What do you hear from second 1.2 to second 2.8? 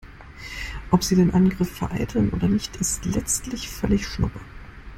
Angriff vereiteln oder nicht,